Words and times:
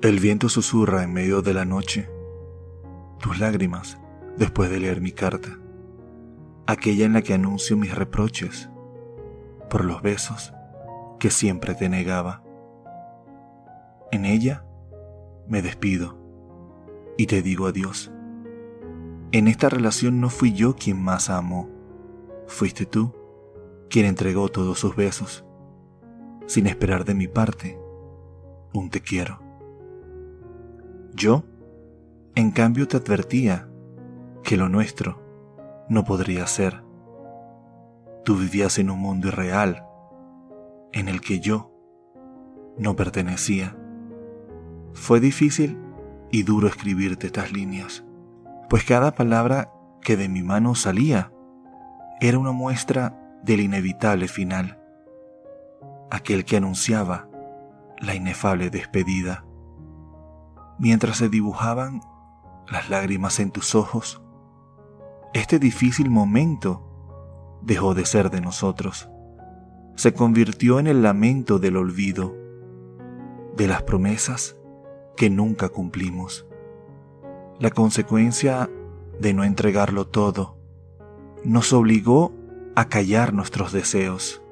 El 0.00 0.20
viento 0.20 0.48
susurra 0.48 1.02
en 1.02 1.12
medio 1.12 1.42
de 1.42 1.52
la 1.52 1.64
noche, 1.64 2.08
tus 3.18 3.40
lágrimas 3.40 3.98
después 4.36 4.70
de 4.70 4.78
leer 4.78 5.00
mi 5.00 5.10
carta, 5.10 5.58
aquella 6.68 7.04
en 7.04 7.14
la 7.14 7.22
que 7.22 7.34
anuncio 7.34 7.76
mis 7.76 7.92
reproches 7.92 8.70
por 9.68 9.84
los 9.84 10.00
besos 10.00 10.52
que 11.18 11.30
siempre 11.30 11.74
te 11.74 11.88
negaba. 11.88 12.44
En 14.12 14.24
ella 14.24 14.64
me 15.48 15.62
despido 15.62 16.16
y 17.16 17.26
te 17.26 17.42
digo 17.42 17.66
adiós. 17.66 18.12
En 19.32 19.48
esta 19.48 19.68
relación 19.68 20.20
no 20.20 20.30
fui 20.30 20.52
yo 20.52 20.76
quien 20.76 21.02
más 21.02 21.28
amó, 21.28 21.68
fuiste 22.46 22.86
tú 22.86 23.16
quien 23.90 24.06
entregó 24.06 24.48
todos 24.48 24.78
sus 24.78 24.94
besos, 24.94 25.44
sin 26.46 26.68
esperar 26.68 27.04
de 27.04 27.14
mi 27.14 27.26
parte 27.26 27.76
un 28.72 28.90
te 28.90 29.00
quiero. 29.00 29.47
Yo, 31.14 31.44
en 32.34 32.50
cambio, 32.50 32.86
te 32.88 32.96
advertía 32.96 33.68
que 34.42 34.56
lo 34.56 34.68
nuestro 34.68 35.22
no 35.88 36.04
podría 36.04 36.46
ser. 36.46 36.82
Tú 38.24 38.36
vivías 38.36 38.78
en 38.78 38.90
un 38.90 38.98
mundo 38.98 39.28
irreal 39.28 39.84
en 40.92 41.08
el 41.08 41.20
que 41.20 41.40
yo 41.40 41.72
no 42.76 42.94
pertenecía. 42.96 43.76
Fue 44.92 45.20
difícil 45.20 45.78
y 46.30 46.42
duro 46.42 46.68
escribirte 46.68 47.26
estas 47.26 47.52
líneas, 47.52 48.04
pues 48.68 48.84
cada 48.84 49.14
palabra 49.14 49.72
que 50.02 50.16
de 50.16 50.28
mi 50.28 50.42
mano 50.42 50.74
salía 50.74 51.32
era 52.20 52.38
una 52.38 52.52
muestra 52.52 53.18
del 53.42 53.60
inevitable 53.60 54.28
final, 54.28 54.78
aquel 56.10 56.44
que 56.44 56.56
anunciaba 56.56 57.28
la 58.00 58.14
inefable 58.14 58.70
despedida. 58.70 59.44
Mientras 60.78 61.16
se 61.16 61.28
dibujaban 61.28 62.02
las 62.70 62.88
lágrimas 62.88 63.40
en 63.40 63.50
tus 63.50 63.74
ojos, 63.74 64.22
este 65.34 65.58
difícil 65.58 66.08
momento 66.08 66.84
dejó 67.62 67.94
de 67.94 68.06
ser 68.06 68.30
de 68.30 68.40
nosotros. 68.40 69.10
Se 69.96 70.14
convirtió 70.14 70.78
en 70.78 70.86
el 70.86 71.02
lamento 71.02 71.58
del 71.58 71.76
olvido, 71.76 72.36
de 73.56 73.66
las 73.66 73.82
promesas 73.82 74.56
que 75.16 75.30
nunca 75.30 75.68
cumplimos. 75.68 76.46
La 77.58 77.70
consecuencia 77.70 78.70
de 79.18 79.34
no 79.34 79.42
entregarlo 79.42 80.06
todo 80.06 80.58
nos 81.44 81.72
obligó 81.72 82.32
a 82.76 82.88
callar 82.88 83.34
nuestros 83.34 83.72
deseos, 83.72 84.42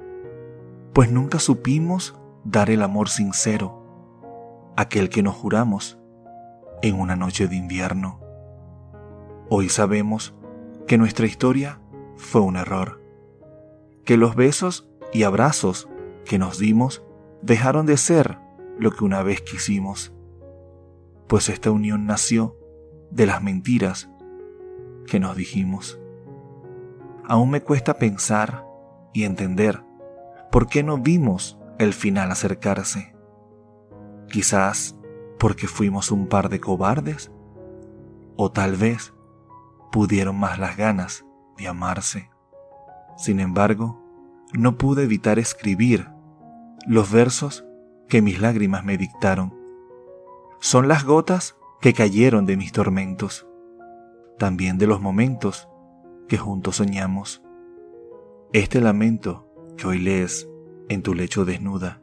pues 0.93 1.13
nunca 1.13 1.39
supimos 1.39 2.19
dar 2.43 2.69
el 2.69 2.83
amor 2.83 3.09
sincero, 3.11 4.73
aquel 4.77 5.09
que 5.09 5.23
nos 5.23 5.37
juramos 5.37 6.01
en 6.83 6.99
una 6.99 7.17
noche 7.17 7.49
de 7.49 7.57
invierno. 7.57 8.21
Hoy 9.49 9.69
sabemos 9.69 10.35
que 10.87 10.99
nuestra 10.99 11.27
historia 11.27 11.81
fue 12.17 12.41
un 12.41 12.57
error, 12.57 13.03
que 14.05 14.17
los 14.17 14.37
besos 14.37 14.89
y 15.13 15.23
abrazos 15.23 15.89
que 16.25 16.39
nos 16.39 16.59
dimos 16.59 17.05
dejaron 17.43 17.87
de 17.87 17.97
ser 17.97 18.39
lo 18.79 18.91
que 18.91 19.05
una 19.05 19.23
vez 19.23 19.41
quisimos, 19.41 20.13
pues 21.29 21.49
esta 21.49 21.71
unión 21.71 22.07
nació 22.07 22.57
de 23.11 23.27
las 23.27 23.43
mentiras 23.43 24.11
que 25.07 25.21
nos 25.21 25.37
dijimos. 25.37 26.01
Aún 27.25 27.51
me 27.51 27.63
cuesta 27.63 27.95
pensar 27.95 28.65
y 29.13 29.25
entender 29.25 29.83
por 30.53 30.69
qué 30.69 30.83
no 30.83 30.99
vimos 30.99 31.59
el 31.79 31.93
final 31.93 32.31
acercarse. 32.31 33.15
Quizás 34.29 34.97
porque 35.39 35.67
fuimos 35.67 36.11
un 36.11 36.27
par 36.27 36.49
de 36.49 36.61
cobardes, 36.61 37.31
o 38.37 38.51
tal 38.51 38.77
vez 38.77 39.15
pudieron 39.93 40.39
más 40.39 40.59
las 40.59 40.77
ganas 40.77 41.25
de 41.57 41.69
amarse. 41.69 42.31
Sin 43.17 43.41
embargo, 43.41 44.03
no 44.53 44.77
pude 44.77 45.05
evitar 45.05 45.39
escribir 45.39 46.09
los 46.87 47.11
versos 47.11 47.65
que 48.09 48.23
mis 48.23 48.41
lágrimas 48.41 48.85
me 48.85 48.97
dictaron. 48.99 49.55
Son 50.61 50.89
las 50.89 51.05
gotas 51.05 51.57
que 51.81 51.93
cayeron 51.93 52.47
de 52.47 52.57
mis 52.57 52.73
tormentos, 52.73 53.47
también 54.39 54.79
de 54.79 54.87
los 54.87 55.01
momentos 55.01 55.69
que 56.29 56.39
juntos 56.39 56.77
soñamos. 56.77 57.43
Este 58.53 58.81
lamento 58.81 59.49
que 59.77 59.87
hoy 59.87 59.99
lees 59.99 60.49
en 60.89 61.03
tu 61.03 61.15
lecho 61.15 61.45
desnuda 61.45 62.01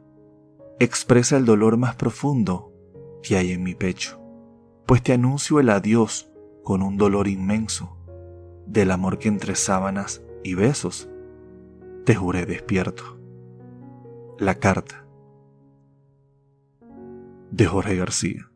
expresa 0.78 1.36
el 1.36 1.44
dolor 1.44 1.76
más 1.76 1.94
profundo 1.96 2.73
que 3.24 3.36
hay 3.36 3.52
en 3.52 3.62
mi 3.62 3.74
pecho, 3.74 4.20
pues 4.86 5.02
te 5.02 5.14
anuncio 5.14 5.58
el 5.58 5.70
adiós 5.70 6.30
con 6.62 6.82
un 6.82 6.96
dolor 6.96 7.26
inmenso 7.26 7.96
del 8.66 8.90
amor 8.90 9.18
que 9.18 9.28
entre 9.28 9.56
sábanas 9.56 10.22
y 10.44 10.54
besos 10.54 11.08
te 12.04 12.14
juré 12.14 12.44
despierto. 12.44 13.18
La 14.38 14.56
carta 14.56 15.06
de 17.50 17.66
Jorge 17.66 17.96
García. 17.96 18.50